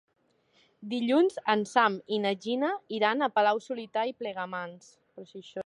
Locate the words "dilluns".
0.93-1.35